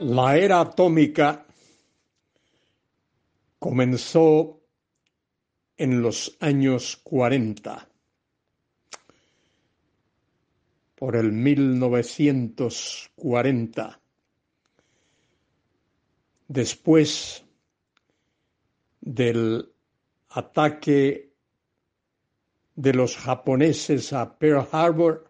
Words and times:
La 0.00 0.36
era 0.38 0.60
atómica 0.60 1.46
comenzó 3.58 4.62
en 5.76 6.00
los 6.00 6.38
años 6.40 6.96
40, 6.96 7.86
por 10.94 11.16
el 11.16 11.32
1940, 11.32 14.00
después 16.48 17.44
del 19.02 19.70
ataque 20.30 21.34
de 22.74 22.94
los 22.94 23.18
japoneses 23.18 24.14
a 24.14 24.38
Pearl 24.38 24.66
Harbor, 24.72 25.29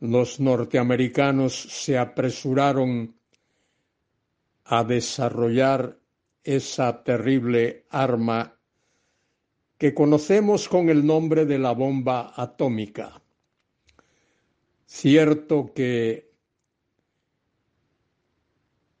los 0.00 0.40
norteamericanos 0.40 1.54
se 1.54 1.98
apresuraron 1.98 3.14
a 4.64 4.82
desarrollar 4.84 5.98
esa 6.42 7.04
terrible 7.04 7.84
arma 7.90 8.56
que 9.76 9.92
conocemos 9.92 10.68
con 10.68 10.88
el 10.88 11.04
nombre 11.04 11.44
de 11.44 11.58
la 11.58 11.72
bomba 11.72 12.32
atómica. 12.34 13.20
Cierto 14.86 15.72
que 15.74 16.30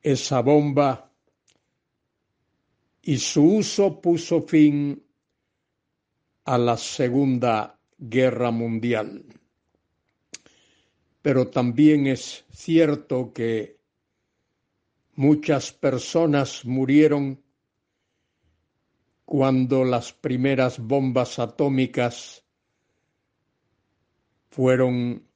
esa 0.02 0.40
bomba 0.40 1.10
y 3.02 3.18
su 3.18 3.56
uso 3.56 4.00
puso 4.00 4.42
fin 4.42 5.02
a 6.44 6.58
la 6.58 6.76
Segunda 6.76 7.78
Guerra 7.98 8.50
Mundial 8.50 9.39
pero 11.22 11.48
también 11.48 12.06
es 12.06 12.44
cierto 12.50 13.32
que 13.32 13.78
muchas 15.14 15.72
personas 15.72 16.64
murieron 16.64 17.42
cuando 19.24 19.84
las 19.84 20.12
primeras 20.12 20.78
bombas 20.78 21.38
atómicas 21.38 22.44
fueron 24.50 25.28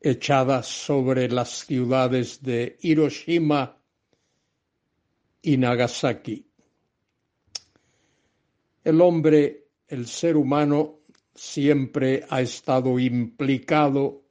echadas 0.00 0.66
sobre 0.66 1.28
las 1.28 1.66
ciudades 1.66 2.42
de 2.42 2.78
Hiroshima 2.80 3.78
y 5.42 5.58
Nagasaki. 5.58 6.50
El 8.82 9.00
hombre, 9.02 9.68
el 9.86 10.06
ser 10.06 10.36
humano, 10.36 10.99
siempre 11.34 12.24
ha 12.28 12.40
estado 12.40 12.98
implicado 12.98 14.22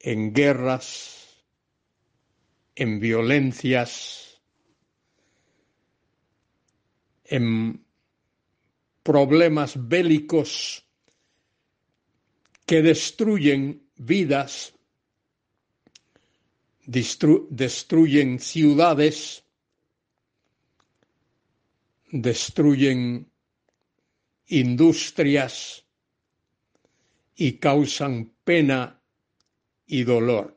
en 0.00 0.32
guerras, 0.32 1.44
en 2.74 3.00
violencias, 3.00 4.40
en 7.24 7.84
problemas 9.02 9.88
bélicos 9.88 10.84
que 12.66 12.82
destruyen 12.82 13.88
vidas, 13.96 14.74
destruyen 16.86 18.38
ciudades, 18.38 19.44
destruyen 22.10 23.30
industrias 24.46 25.84
y 27.34 27.54
causan 27.54 28.32
pena 28.44 29.00
y 29.86 30.04
dolor. 30.04 30.56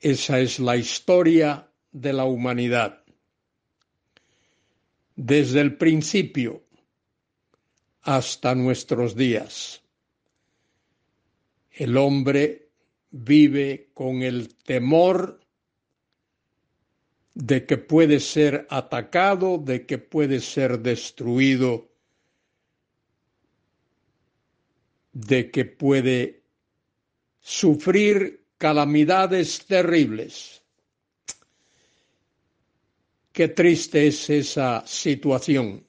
Esa 0.00 0.40
es 0.40 0.60
la 0.60 0.76
historia 0.76 1.70
de 1.90 2.12
la 2.12 2.24
humanidad. 2.24 3.02
Desde 5.16 5.60
el 5.60 5.76
principio 5.76 6.62
hasta 8.02 8.54
nuestros 8.54 9.16
días. 9.16 9.82
El 11.72 11.96
hombre 11.96 12.70
vive 13.10 13.90
con 13.92 14.22
el 14.22 14.54
temor 14.54 15.40
de 17.38 17.66
que 17.66 17.78
puede 17.78 18.18
ser 18.18 18.66
atacado, 18.68 19.58
de 19.58 19.86
que 19.86 19.96
puede 19.96 20.40
ser 20.40 20.80
destruido, 20.80 21.88
de 25.12 25.48
que 25.52 25.64
puede 25.64 26.42
sufrir 27.38 28.44
calamidades 28.58 29.64
terribles. 29.66 30.64
Qué 33.32 33.46
triste 33.46 34.08
es 34.08 34.28
esa 34.30 34.84
situación. 34.84 35.86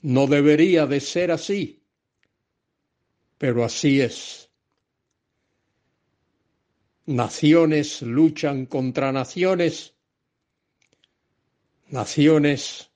No 0.00 0.26
debería 0.26 0.86
de 0.86 1.00
ser 1.00 1.32
así, 1.32 1.82
pero 3.36 3.62
así 3.62 4.00
es. 4.00 4.45
Naciones 7.06 8.02
luchan 8.02 8.66
contra 8.66 9.12
naciones, 9.12 9.94
naciones 11.88 12.90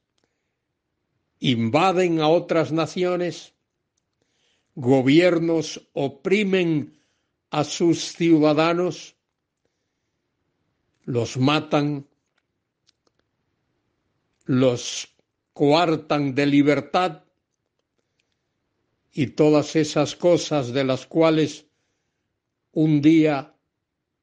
invaden 1.38 2.20
a 2.20 2.28
otras 2.28 2.72
naciones, 2.72 3.54
gobiernos 4.74 5.88
oprimen 5.92 6.98
a 7.50 7.64
sus 7.64 8.12
ciudadanos, 8.12 9.16
los 11.04 11.36
matan, 11.36 12.06
los 14.44 15.08
coartan 15.52 16.34
de 16.34 16.46
libertad. 16.46 17.24
Y 19.12 19.28
todas 19.28 19.74
esas 19.74 20.14
cosas 20.14 20.72
de 20.72 20.84
las 20.84 21.06
cuales 21.06 21.66
un 22.72 23.02
día 23.02 23.56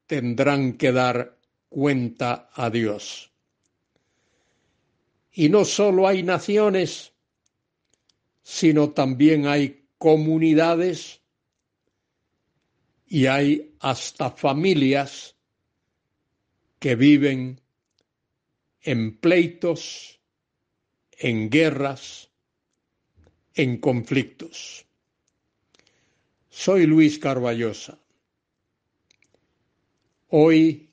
tendrán 0.08 0.78
que 0.78 0.92
dar 0.92 1.38
cuenta 1.70 2.50
a 2.54 2.70
Dios. 2.70 3.32
Y 5.34 5.50
no 5.50 5.66
solo 5.66 6.08
hay 6.08 6.24
naciones, 6.24 7.14
sino 8.42 8.92
también 8.92 9.46
hay 9.46 9.86
comunidades 9.98 11.22
y 13.06 13.28
hay 13.28 13.76
hasta 13.80 14.32
familias 14.32 15.36
que 16.80 16.96
viven 16.96 17.62
en 18.82 19.18
pleitos, 19.18 20.20
en 21.12 21.50
guerras, 21.50 22.30
en 23.54 23.78
conflictos. 23.80 24.86
Soy 26.50 26.86
Luis 26.86 27.20
Carballosa. 27.20 28.00
Hoy 30.30 30.90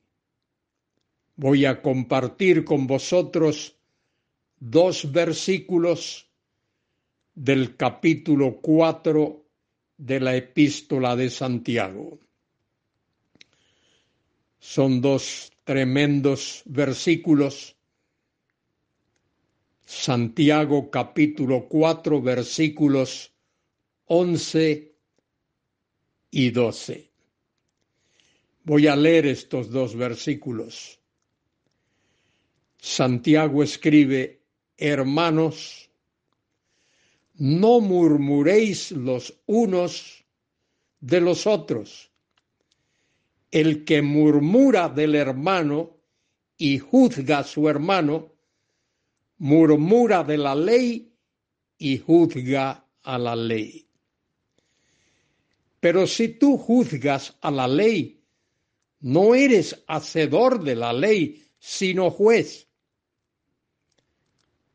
voy 1.34 1.64
a 1.64 1.82
compartir 1.82 2.64
con 2.64 2.86
vosotros 2.86 3.76
dos 4.60 5.10
versículos 5.10 6.30
del 7.34 7.76
capítulo 7.76 8.60
4 8.60 9.44
de 9.96 10.20
la 10.20 10.36
epístola 10.36 11.16
de 11.16 11.30
Santiago. 11.30 12.20
Son 14.60 15.00
dos 15.00 15.50
tremendos 15.64 16.62
versículos. 16.66 17.76
Santiago 19.84 20.90
capítulo 20.90 21.66
4 21.68 22.22
versículos 22.22 23.32
11 24.06 24.94
y 26.30 26.50
12. 26.50 27.13
Voy 28.64 28.86
a 28.86 28.96
leer 28.96 29.26
estos 29.26 29.70
dos 29.70 29.94
versículos. 29.94 30.98
Santiago 32.78 33.62
escribe, 33.62 34.40
hermanos, 34.78 35.90
no 37.34 37.80
murmuréis 37.80 38.90
los 38.92 39.34
unos 39.46 40.24
de 41.00 41.20
los 41.20 41.46
otros. 41.46 42.10
El 43.50 43.84
que 43.84 44.00
murmura 44.00 44.88
del 44.88 45.14
hermano 45.14 45.98
y 46.56 46.78
juzga 46.78 47.40
a 47.40 47.44
su 47.44 47.68
hermano, 47.68 48.32
murmura 49.38 50.24
de 50.24 50.38
la 50.38 50.54
ley 50.54 51.12
y 51.76 51.98
juzga 51.98 52.86
a 53.02 53.18
la 53.18 53.36
ley. 53.36 53.86
Pero 55.80 56.06
si 56.06 56.28
tú 56.28 56.56
juzgas 56.56 57.36
a 57.42 57.50
la 57.50 57.68
ley 57.68 58.13
no 59.04 59.34
eres 59.34 59.84
hacedor 59.86 60.64
de 60.64 60.74
la 60.76 60.94
ley, 60.94 61.44
sino 61.58 62.10
juez. 62.10 62.68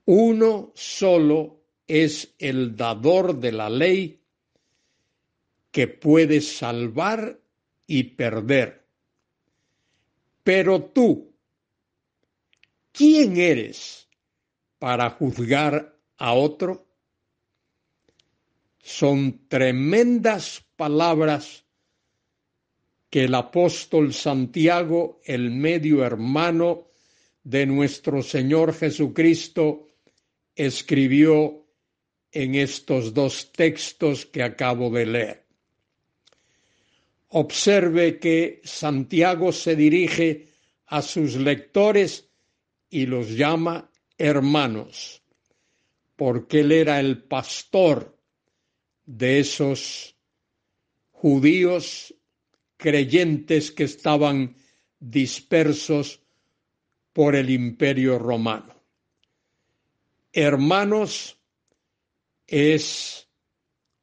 Uno 0.05 0.71
solo 0.75 1.63
es 1.87 2.35
el 2.37 2.75
dador 2.75 3.39
de 3.39 3.51
la 3.51 3.71
ley, 3.71 4.21
que 5.71 5.87
puede 5.87 6.41
salvar 6.41 7.39
y 7.87 8.03
perder. 8.03 8.85
Pero 10.43 10.83
tú, 10.83 11.33
¿quién 12.91 13.35
eres 13.35 14.07
para 14.77 15.09
juzgar 15.09 15.97
a 16.17 16.33
otro? 16.33 16.85
Son 18.77 19.47
tremendas 19.47 20.63
palabras 20.75 21.65
que 23.09 23.23
el 23.23 23.33
apóstol 23.35 24.13
Santiago, 24.13 25.19
el 25.23 25.51
medio 25.51 26.05
hermano 26.05 26.87
de 27.43 27.65
nuestro 27.65 28.21
Señor 28.21 28.73
Jesucristo, 28.73 29.87
escribió 30.55 31.65
en 32.31 32.55
estos 32.55 33.13
dos 33.13 33.51
textos 33.51 34.25
que 34.25 34.43
acabo 34.43 34.91
de 34.91 35.05
leer. 35.05 35.45
Observe 37.29 38.19
que 38.19 38.61
Santiago 38.63 39.51
se 39.51 39.75
dirige 39.75 40.49
a 40.87 41.01
sus 41.01 41.35
lectores 41.35 42.29
y 42.89 43.05
los 43.05 43.29
llama 43.29 43.89
hermanos, 44.17 45.21
porque 46.15 46.61
él 46.61 46.71
era 46.71 46.99
el 46.99 47.23
pastor 47.23 48.17
de 49.05 49.39
esos 49.39 50.15
judíos 51.11 52.13
creyentes 52.79 53.71
que 53.71 53.83
estaban 53.83 54.55
dispersos 54.99 56.21
por 57.11 57.35
el 57.35 57.49
imperio 57.49 58.17
romano. 58.17 58.73
Hermanos 60.31 61.37
es 62.47 63.27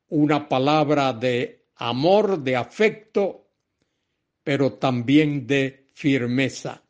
una 0.08 0.46
palabra 0.46 1.14
de 1.14 1.69
amor, 1.76 2.43
de 2.43 2.55
afecto, 2.56 3.49
pero 4.44 4.75
también 4.75 5.46
de 5.46 5.87
firmeza. 5.94 6.82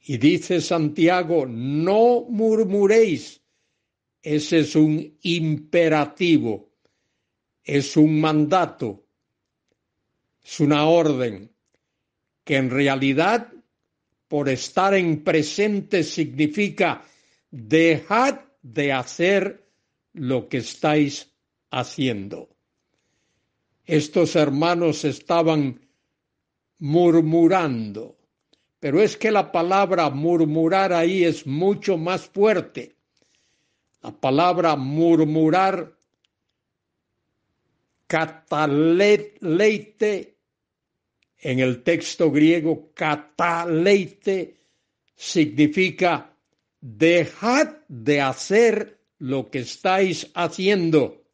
Y 0.00 0.16
dice 0.16 0.62
Santiago, 0.62 1.44
no 1.46 2.24
murmuréis. 2.28 3.42
Ese 4.22 4.60
es 4.60 4.74
un 4.76 5.18
imperativo, 5.22 6.70
es 7.62 7.96
un 7.98 8.18
mandato, 8.20 9.01
es 10.44 10.60
una 10.60 10.86
orden 10.86 11.50
que 12.44 12.56
en 12.56 12.70
realidad 12.70 13.52
por 14.28 14.48
estar 14.48 14.94
en 14.94 15.22
presente 15.22 16.02
significa 16.02 17.02
dejad 17.50 18.40
de 18.62 18.92
hacer 18.92 19.66
lo 20.14 20.48
que 20.48 20.56
estáis 20.58 21.30
haciendo. 21.70 22.48
Estos 23.84 24.36
hermanos 24.36 25.04
estaban 25.04 25.80
murmurando, 26.78 28.16
pero 28.80 29.00
es 29.02 29.16
que 29.16 29.30
la 29.30 29.52
palabra 29.52 30.08
murmurar 30.10 30.92
ahí 30.92 31.24
es 31.24 31.46
mucho 31.46 31.96
más 31.98 32.26
fuerte. 32.28 32.96
La 34.02 34.12
palabra 34.12 34.76
murmurar, 34.76 35.96
cataleite, 38.06 39.52
en 41.42 41.58
el 41.58 41.82
texto 41.82 42.30
griego, 42.30 42.92
cataleite, 42.94 44.56
significa 45.14 46.34
dejad 46.80 47.76
de 47.88 48.20
hacer 48.20 49.00
lo 49.18 49.50
que 49.50 49.58
estáis 49.58 50.30
haciendo. 50.34 51.24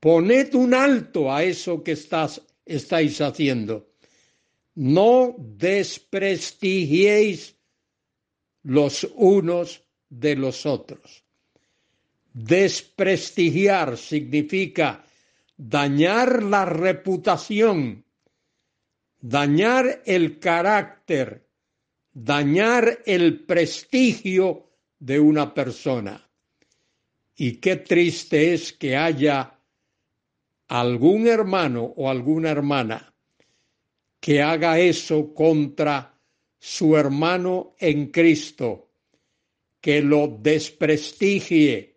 Poned 0.00 0.54
un 0.54 0.72
alto 0.74 1.32
a 1.32 1.44
eso 1.44 1.84
que 1.84 1.92
estáis 1.92 3.20
haciendo. 3.20 3.90
No 4.74 5.36
desprestigiéis 5.38 7.54
los 8.62 9.06
unos 9.14 9.82
de 10.08 10.34
los 10.36 10.64
otros. 10.66 11.22
Desprestigiar 12.32 13.98
significa 13.98 15.04
dañar 15.56 16.42
la 16.42 16.64
reputación, 16.64 18.05
dañar 19.20 20.02
el 20.04 20.38
carácter, 20.38 21.46
dañar 22.12 23.00
el 23.06 23.44
prestigio 23.44 24.70
de 24.98 25.20
una 25.20 25.52
persona. 25.52 26.28
Y 27.36 27.56
qué 27.56 27.76
triste 27.76 28.54
es 28.54 28.72
que 28.72 28.96
haya 28.96 29.58
algún 30.68 31.26
hermano 31.26 31.84
o 31.96 32.10
alguna 32.10 32.50
hermana 32.50 33.12
que 34.20 34.42
haga 34.42 34.78
eso 34.78 35.32
contra 35.34 36.18
su 36.58 36.96
hermano 36.96 37.76
en 37.78 38.06
Cristo, 38.10 38.90
que 39.80 40.02
lo 40.02 40.26
desprestigie, 40.26 41.96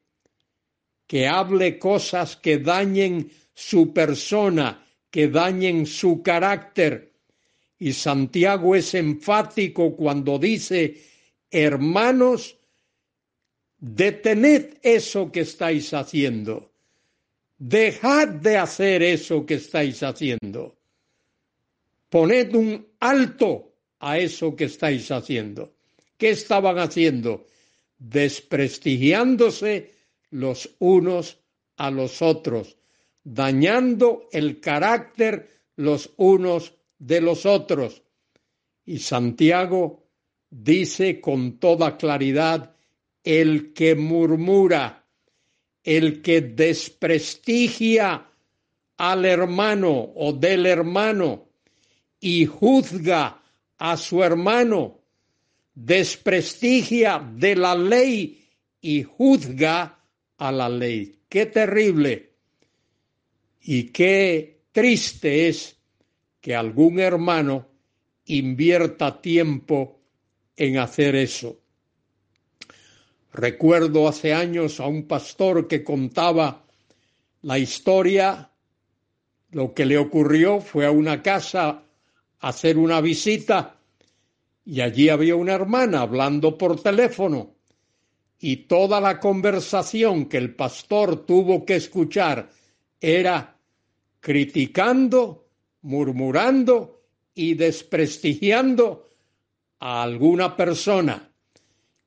que 1.08 1.28
hable 1.28 1.80
cosas 1.80 2.36
que 2.36 2.60
dañen 2.60 3.32
su 3.54 3.94
persona, 3.94 4.86
que 5.10 5.28
dañen 5.28 5.88
su 5.88 6.22
carácter. 6.22 7.09
Y 7.80 7.94
Santiago 7.94 8.76
es 8.76 8.94
enfático 8.94 9.96
cuando 9.96 10.38
dice, 10.38 11.02
hermanos, 11.50 12.60
Detened 13.80 14.80
eso 14.82 15.32
que 15.32 15.42
estáis 15.42 15.94
haciendo. 15.94 16.70
Dejad 17.58 18.28
de 18.28 18.58
hacer 18.58 19.02
eso 19.02 19.46
que 19.46 19.54
estáis 19.56 20.04
haciendo. 20.04 20.76
Poned 22.10 22.54
un 22.56 22.88
alto 23.00 23.72
a 24.00 24.18
eso 24.18 24.56
que 24.56 24.66
estáis 24.66 25.10
haciendo. 25.12 25.72
¿Qué 26.18 26.32
estaban 26.32 26.78
haciendo? 26.78 27.46
Desprestigiándose 27.98 29.94
los 30.32 30.70
unos 30.80 31.38
a 31.78 31.90
los 31.92 32.22
otros, 32.22 32.76
dañando 33.24 34.28
el 34.34 34.60
carácter 34.60 35.50
los 35.78 36.12
unos 36.18 36.74
de 37.00 37.22
los 37.22 37.46
otros. 37.46 38.04
Y 38.86 39.00
Santiago 39.00 40.06
dice 40.50 41.20
con 41.20 41.58
toda 41.60 41.98
claridad 41.98 42.76
el 43.24 43.74
que 43.74 43.96
murmura, 43.96 45.06
el 45.84 46.22
que 46.22 46.42
desprestigia 46.42 48.28
al 48.98 49.26
hermano 49.26 50.12
o 50.16 50.34
del 50.34 50.66
hermano 50.66 51.48
y 52.20 52.46
juzga 52.46 53.42
a 53.78 53.96
su 53.96 54.24
hermano, 54.24 55.00
desprestigia 55.74 57.20
de 57.36 57.56
la 57.56 57.76
ley 57.76 58.46
y 58.82 59.04
juzga 59.04 60.04
a 60.38 60.52
la 60.52 60.68
ley. 60.68 61.20
Qué 61.30 61.46
terrible 61.46 62.34
y 63.62 63.84
qué 63.86 64.64
triste 64.72 65.48
es 65.48 65.79
que 66.42 66.56
algún 66.56 67.00
hermano 67.00 67.68
invierta 68.26 69.22
tiempo 69.22 70.00
en 70.56 70.78
hacer 70.78 71.16
eso. 71.16 71.60
Recuerdo 73.32 74.08
hace 74.08 74.34
años 74.34 74.80
a 74.80 74.88
un 74.88 75.08
pastor 75.08 75.68
que 75.68 75.84
contaba 75.84 76.66
la 77.42 77.58
historia, 77.58 78.52
lo 79.52 79.74
que 79.74 79.86
le 79.86 79.98
ocurrió 79.98 80.60
fue 80.62 80.86
a 80.86 80.92
una 80.92 81.22
casa 81.22 81.84
a 82.40 82.48
hacer 82.48 82.78
una 82.78 83.02
visita 83.02 83.80
y 84.66 84.82
allí 84.82 85.10
había 85.10 85.36
una 85.36 85.54
hermana 85.54 86.02
hablando 86.02 86.58
por 86.58 86.82
teléfono 86.82 87.56
y 88.40 88.68
toda 88.68 89.02
la 89.02 89.20
conversación 89.20 90.26
que 90.28 90.38
el 90.38 90.56
pastor 90.56 91.26
tuvo 91.26 91.66
que 91.66 91.76
escuchar 91.76 92.50
era 93.02 93.58
criticando, 94.20 95.49
murmurando 95.82 97.02
y 97.34 97.54
desprestigiando 97.54 99.08
a 99.80 100.04
alguna 100.04 100.56
persona 100.56 101.30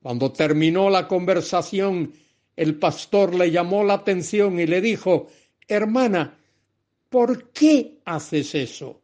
cuando 0.02 0.32
terminó 0.32 0.90
la 0.90 1.06
conversación, 1.06 2.12
el 2.56 2.74
pastor 2.74 3.34
le 3.36 3.52
llamó 3.52 3.84
la 3.84 3.94
atención 3.94 4.58
y 4.58 4.66
le 4.66 4.80
dijo, 4.80 5.28
hermana, 5.68 6.36
¿por 7.08 7.52
qué 7.52 8.00
haces 8.04 8.54
eso? 8.56 9.00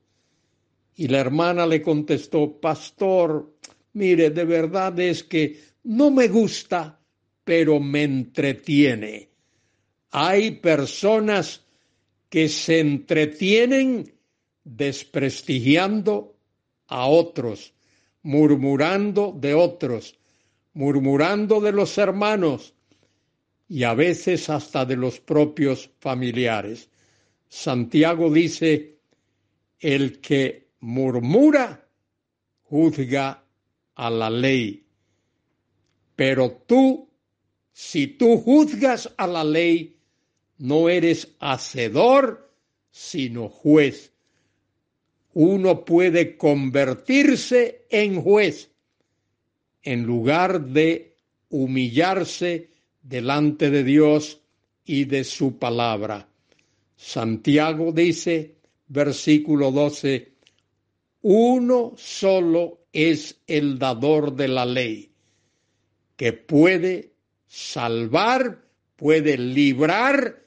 Y 0.96 1.06
la 1.06 1.20
hermana 1.20 1.66
le 1.66 1.80
contestó, 1.80 2.60
pastor, 2.60 3.54
mire, 3.92 4.30
de 4.30 4.44
verdad 4.44 4.98
es 4.98 5.22
que 5.22 5.60
no 5.84 6.10
me 6.10 6.26
gusta, 6.26 6.98
pero 7.44 7.78
me 7.78 8.02
entretiene. 8.02 9.28
Hay 10.10 10.50
personas 10.50 11.64
que 12.28 12.48
se 12.48 12.80
entretienen 12.80 14.12
desprestigiando 14.76 16.36
a 16.88 17.06
otros, 17.06 17.72
murmurando 18.22 19.34
de 19.34 19.54
otros, 19.54 20.18
murmurando 20.74 21.60
de 21.60 21.72
los 21.72 21.96
hermanos 21.96 22.74
y 23.68 23.84
a 23.84 23.94
veces 23.94 24.50
hasta 24.50 24.84
de 24.84 24.96
los 24.96 25.20
propios 25.20 25.90
familiares. 26.00 26.90
Santiago 27.48 28.30
dice, 28.30 28.98
el 29.80 30.20
que 30.20 30.68
murmura 30.80 31.88
juzga 32.64 33.42
a 33.94 34.10
la 34.10 34.28
ley. 34.28 34.84
Pero 36.14 36.62
tú, 36.66 37.08
si 37.72 38.06
tú 38.06 38.36
juzgas 38.38 39.12
a 39.16 39.26
la 39.26 39.44
ley, 39.44 39.96
no 40.58 40.88
eres 40.88 41.36
hacedor, 41.38 42.52
sino 42.90 43.48
juez. 43.48 44.12
Uno 45.34 45.84
puede 45.84 46.36
convertirse 46.36 47.86
en 47.90 48.20
juez 48.20 48.70
en 49.82 50.04
lugar 50.04 50.60
de 50.60 51.16
humillarse 51.48 52.70
delante 53.02 53.70
de 53.70 53.84
Dios 53.84 54.40
y 54.84 55.04
de 55.04 55.24
su 55.24 55.58
palabra. 55.58 56.28
Santiago 56.96 57.92
dice, 57.92 58.56
versículo 58.88 59.70
12, 59.70 60.32
uno 61.22 61.94
solo 61.96 62.80
es 62.92 63.40
el 63.46 63.78
dador 63.78 64.34
de 64.34 64.48
la 64.48 64.66
ley, 64.66 65.10
que 66.16 66.32
puede 66.32 67.12
salvar, 67.46 68.64
puede 68.96 69.38
librar 69.38 70.44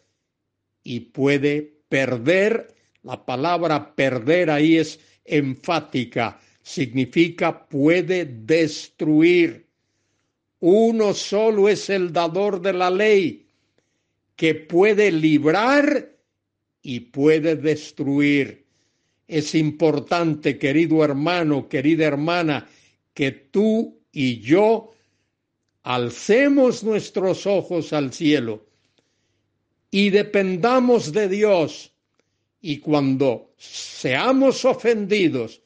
y 0.83 0.99
puede 0.99 1.77
perder. 1.89 2.75
La 3.03 3.25
palabra 3.25 3.95
perder 3.95 4.49
ahí 4.49 4.77
es 4.77 4.99
enfática, 5.25 6.39
significa 6.61 7.67
puede 7.67 8.25
destruir. 8.25 9.67
Uno 10.59 11.13
solo 11.13 11.67
es 11.69 11.89
el 11.89 12.13
dador 12.13 12.61
de 12.61 12.73
la 12.73 12.91
ley, 12.91 13.47
que 14.35 14.53
puede 14.53 15.11
librar 15.11 16.15
y 16.83 16.99
puede 16.99 17.55
destruir. 17.55 18.65
Es 19.27 19.55
importante, 19.55 20.59
querido 20.59 21.03
hermano, 21.03 21.67
querida 21.67 22.05
hermana, 22.05 22.67
que 23.13 23.31
tú 23.31 23.99
y 24.11 24.39
yo 24.39 24.91
alcemos 25.83 26.83
nuestros 26.83 27.47
ojos 27.47 27.93
al 27.93 28.13
cielo 28.13 28.65
y 29.89 30.09
dependamos 30.09 31.11
de 31.11 31.27
Dios. 31.27 31.90
Y 32.61 32.77
cuando 32.77 33.53
seamos 33.57 34.65
ofendidos, 34.65 35.61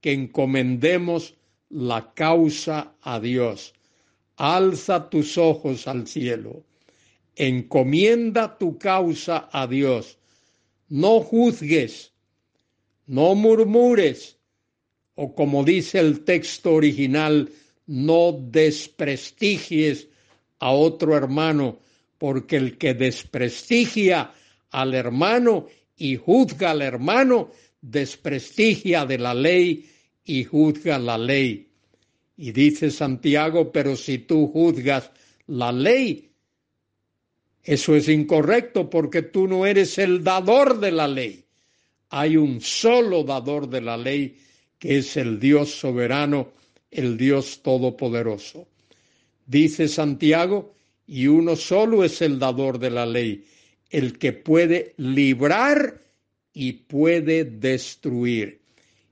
que 0.00 0.12
encomendemos 0.12 1.34
la 1.68 2.12
causa 2.14 2.94
a 3.02 3.20
Dios. 3.20 3.74
Alza 4.36 5.10
tus 5.10 5.38
ojos 5.38 5.86
al 5.86 6.06
cielo. 6.06 6.64
Encomienda 7.36 8.58
tu 8.58 8.78
causa 8.78 9.48
a 9.52 9.66
Dios. 9.66 10.18
No 10.88 11.20
juzgues, 11.20 12.12
no 13.06 13.34
murmures, 13.34 14.36
o 15.14 15.34
como 15.34 15.62
dice 15.62 16.00
el 16.00 16.24
texto 16.24 16.74
original, 16.74 17.50
no 17.86 18.32
desprestigies 18.32 20.08
a 20.58 20.72
otro 20.72 21.16
hermano, 21.16 21.78
porque 22.18 22.56
el 22.56 22.78
que 22.78 22.94
desprestigia 22.94 24.32
al 24.70 24.94
hermano 24.94 25.66
y 26.00 26.16
juzga 26.16 26.70
al 26.70 26.80
hermano, 26.80 27.50
desprestigia 27.82 29.04
de 29.04 29.18
la 29.18 29.34
ley 29.34 29.86
y 30.24 30.44
juzga 30.44 30.98
la 30.98 31.18
ley. 31.18 31.68
Y 32.38 32.52
dice 32.52 32.90
Santiago, 32.90 33.70
pero 33.70 33.94
si 33.96 34.16
tú 34.18 34.48
juzgas 34.48 35.10
la 35.46 35.70
ley, 35.70 36.30
eso 37.62 37.94
es 37.94 38.08
incorrecto 38.08 38.88
porque 38.88 39.20
tú 39.20 39.46
no 39.46 39.66
eres 39.66 39.98
el 39.98 40.24
dador 40.24 40.80
de 40.80 40.90
la 40.90 41.06
ley. 41.06 41.44
Hay 42.08 42.38
un 42.38 42.62
solo 42.62 43.22
dador 43.22 43.68
de 43.68 43.82
la 43.82 43.98
ley 43.98 44.38
que 44.78 44.96
es 44.98 45.18
el 45.18 45.38
Dios 45.38 45.70
soberano, 45.70 46.48
el 46.90 47.18
Dios 47.18 47.60
todopoderoso. 47.62 48.66
Dice 49.46 49.86
Santiago, 49.86 50.72
y 51.06 51.26
uno 51.26 51.56
solo 51.56 52.04
es 52.04 52.22
el 52.22 52.38
dador 52.38 52.78
de 52.78 52.88
la 52.88 53.04
ley, 53.04 53.44
el 53.90 54.18
que 54.18 54.32
puede 54.32 54.94
librar 54.96 56.00
y 56.52 56.72
puede 56.72 57.44
destruir. 57.44 58.60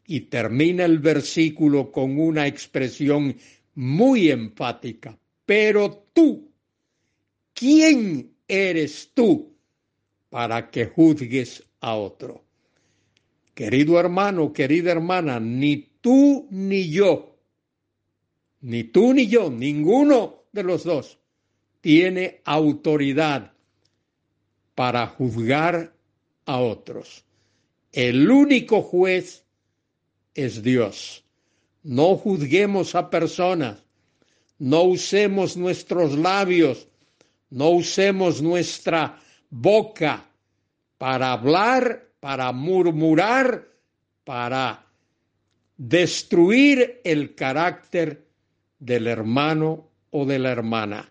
Y 0.07 0.21
termina 0.21 0.85
el 0.85 1.01
versículo 1.01 1.93
con 1.93 2.19
una 2.19 2.47
expresión 2.47 3.37
muy 3.75 4.31
enfática. 4.31 5.19
Pero 5.45 6.07
tú, 6.13 6.51
¿quién 7.53 8.33
eres 8.47 9.11
tú 9.13 9.55
para 10.31 10.71
que 10.71 10.87
juzgues 10.87 11.63
a 11.81 11.95
otro? 11.95 12.45
Querido 13.55 13.99
hermano, 13.99 14.53
querida 14.53 14.93
hermana, 14.93 15.41
ni 15.41 15.89
tú 16.01 16.47
ni 16.51 16.89
yo, 16.89 17.37
ni 18.61 18.85
tú 18.85 19.13
ni 19.13 19.27
yo, 19.27 19.51
ninguno 19.51 20.45
de 20.53 20.63
los 20.63 20.85
dos 20.85 21.19
tiene 21.81 22.41
autoridad 22.45 23.53
para 24.79 25.09
juzgar 25.09 25.93
a 26.47 26.59
otros. 26.59 27.25
El 27.91 28.31
único 28.31 28.81
juez 28.81 29.45
es 30.37 30.63
Dios. 30.63 31.25
No 31.83 32.15
juzguemos 32.15 32.95
a 32.95 33.11
personas, 33.11 33.85
no 34.57 34.85
usemos 34.85 35.57
nuestros 35.57 36.17
labios, 36.17 36.87
no 37.51 37.71
usemos 37.71 38.41
nuestra 38.41 39.19
boca 39.51 40.25
para 40.97 41.33
hablar, 41.33 42.11
para 42.21 42.53
murmurar, 42.53 43.67
para 44.23 44.87
destruir 45.77 47.01
el 47.03 47.35
carácter 47.35 48.29
del 48.79 49.09
hermano 49.09 49.89
o 50.11 50.25
de 50.25 50.39
la 50.39 50.53
hermana. 50.53 51.11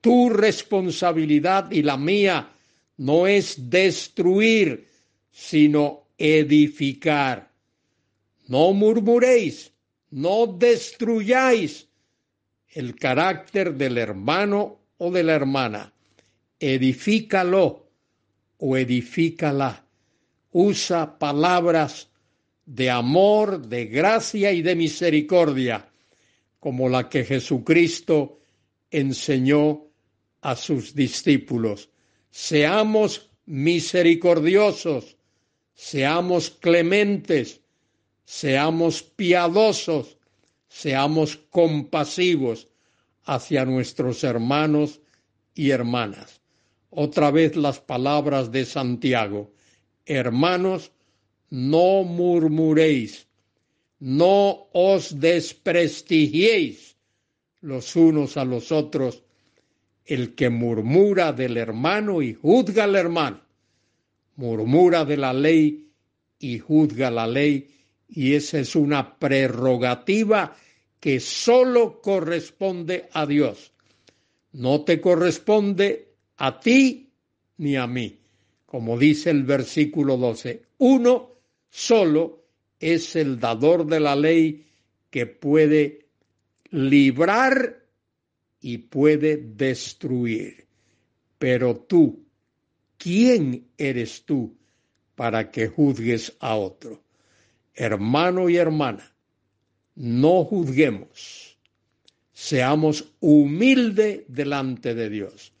Tu 0.00 0.30
responsabilidad 0.30 1.68
y 1.72 1.82
la 1.82 1.96
mía 1.96 2.52
no 2.96 3.26
es 3.26 3.70
destruir, 3.70 4.88
sino 5.30 6.08
edificar. 6.16 7.50
No 8.48 8.72
murmuréis, 8.72 9.72
no 10.10 10.46
destruyáis 10.46 11.88
el 12.68 12.94
carácter 12.96 13.74
del 13.74 13.98
hermano 13.98 14.78
o 14.98 15.10
de 15.10 15.22
la 15.22 15.34
hermana. 15.34 15.92
Edifícalo 16.58 17.86
o 18.58 18.76
edifícala. 18.76 19.84
Usa 20.52 21.18
palabras 21.18 22.08
de 22.64 22.90
amor, 22.90 23.66
de 23.66 23.86
gracia 23.86 24.52
y 24.52 24.62
de 24.62 24.74
misericordia, 24.74 25.88
como 26.58 26.88
la 26.88 27.08
que 27.08 27.24
Jesucristo 27.24 28.40
enseñó 28.90 29.84
a 30.40 30.56
sus 30.56 30.94
discípulos. 30.94 31.90
Seamos 32.30 33.30
misericordiosos 33.46 35.16
seamos 35.76 36.50
clementes, 36.50 37.60
seamos 38.24 39.02
piadosos, 39.02 40.16
seamos 40.68 41.36
compasivos 41.50 42.66
hacia 43.24 43.64
nuestros 43.64 44.24
hermanos 44.24 45.00
y 45.54 45.70
hermanas. 45.70 46.40
Otra 46.90 47.30
vez 47.30 47.56
las 47.56 47.78
palabras 47.78 48.50
de 48.50 48.64
Santiago. 48.64 49.52
Hermanos, 50.06 50.92
no 51.50 52.02
murmuréis, 52.04 53.26
no 53.98 54.68
os 54.72 55.20
desprestigiéis 55.20 56.96
los 57.60 57.94
unos 57.96 58.36
a 58.36 58.44
los 58.44 58.72
otros. 58.72 59.22
El 60.06 60.34
que 60.34 60.50
murmura 60.50 61.32
del 61.32 61.56
hermano 61.56 62.22
y 62.22 62.34
juzga 62.34 62.84
al 62.84 62.96
hermano 62.96 63.46
murmura 64.36 65.04
de 65.04 65.16
la 65.16 65.32
ley 65.32 65.90
y 66.38 66.58
juzga 66.58 67.10
la 67.10 67.26
ley, 67.26 67.70
y 68.08 68.34
esa 68.34 68.58
es 68.58 68.76
una 68.76 69.18
prerrogativa 69.18 70.54
que 71.00 71.18
sólo 71.20 72.00
corresponde 72.00 73.08
a 73.12 73.26
Dios. 73.26 73.72
No 74.52 74.84
te 74.84 75.00
corresponde 75.00 76.14
a 76.36 76.60
ti 76.60 77.10
ni 77.58 77.76
a 77.76 77.86
mí. 77.86 78.20
Como 78.64 78.98
dice 78.98 79.30
el 79.30 79.42
versículo 79.44 80.16
12, 80.16 80.62
uno 80.78 81.30
solo 81.70 82.44
es 82.78 83.16
el 83.16 83.40
dador 83.40 83.86
de 83.86 84.00
la 84.00 84.14
ley 84.14 84.66
que 85.10 85.26
puede 85.26 86.06
librar 86.70 87.85
y 88.66 88.78
puede 88.78 89.36
destruir. 89.36 90.66
Pero 91.38 91.76
tú, 91.76 92.26
¿quién 92.98 93.68
eres 93.78 94.24
tú 94.24 94.56
para 95.14 95.52
que 95.52 95.68
juzgues 95.68 96.36
a 96.40 96.56
otro? 96.56 97.00
Hermano 97.74 98.48
y 98.48 98.56
hermana, 98.56 99.14
no 99.94 100.44
juzguemos, 100.44 101.56
seamos 102.32 103.12
humildes 103.20 104.24
delante 104.26 104.96
de 104.96 105.10
Dios. 105.10 105.52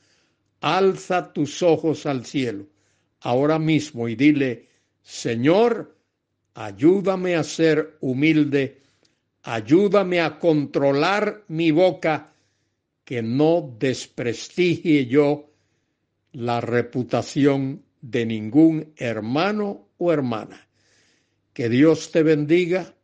Alza 0.60 1.32
tus 1.32 1.62
ojos 1.62 2.06
al 2.06 2.26
cielo, 2.26 2.66
ahora 3.20 3.60
mismo 3.60 4.08
y 4.08 4.16
dile, 4.16 4.66
Señor, 5.02 5.96
ayúdame 6.54 7.36
a 7.36 7.44
ser 7.44 7.98
humilde, 8.00 8.80
ayúdame 9.44 10.20
a 10.20 10.40
controlar 10.40 11.44
mi 11.46 11.70
boca, 11.70 12.32
que 13.06 13.22
no 13.22 13.76
desprestigie 13.78 15.06
yo 15.06 15.52
la 16.32 16.60
reputación 16.60 17.84
de 18.00 18.26
ningún 18.26 18.92
hermano 18.96 19.90
o 19.96 20.12
hermana. 20.12 20.68
Que 21.52 21.68
Dios 21.68 22.10
te 22.10 22.24
bendiga 22.24 22.96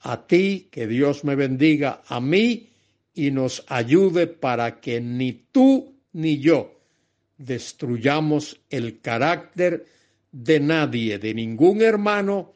a 0.00 0.26
ti, 0.26 0.68
que 0.70 0.86
Dios 0.86 1.24
me 1.24 1.34
bendiga 1.34 2.02
a 2.06 2.20
mí 2.20 2.68
y 3.14 3.30
nos 3.30 3.64
ayude 3.68 4.26
para 4.26 4.80
que 4.80 5.00
ni 5.00 5.32
tú 5.50 5.96
ni 6.12 6.38
yo 6.38 6.78
destruyamos 7.38 8.60
el 8.68 9.00
carácter 9.00 9.86
de 10.30 10.60
nadie, 10.60 11.18
de 11.18 11.32
ningún 11.32 11.80
hermano 11.80 12.52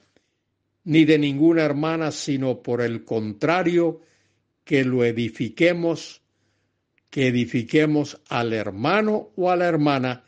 ni 0.84 1.06
de 1.06 1.18
ninguna 1.18 1.62
hermana, 1.62 2.12
sino 2.12 2.62
por 2.62 2.82
el 2.82 3.06
contrario, 3.06 4.02
que 4.62 4.84
lo 4.84 5.04
edifiquemos, 5.04 6.19
que 7.10 7.26
edifiquemos 7.26 8.20
al 8.28 8.52
hermano 8.52 9.30
o 9.36 9.50
a 9.50 9.56
la 9.56 9.66
hermana 9.66 10.24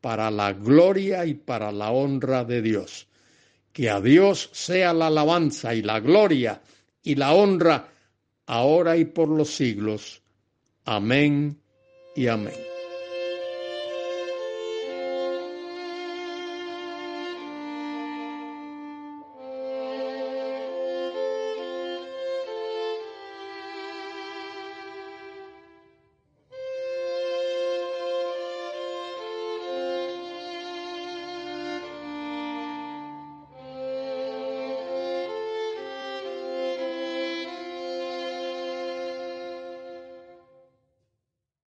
para 0.00 0.30
la 0.30 0.52
gloria 0.52 1.26
y 1.26 1.34
para 1.34 1.72
la 1.72 1.90
honra 1.90 2.44
de 2.44 2.62
Dios. 2.62 3.08
Que 3.72 3.90
a 3.90 4.00
Dios 4.00 4.48
sea 4.52 4.92
la 4.92 5.08
alabanza 5.08 5.74
y 5.74 5.82
la 5.82 6.00
gloria 6.00 6.62
y 7.02 7.16
la 7.16 7.32
honra 7.32 7.88
ahora 8.46 8.96
y 8.96 9.04
por 9.04 9.28
los 9.28 9.50
siglos. 9.54 10.22
Amén 10.84 11.60
y 12.16 12.26
amén. 12.26 12.69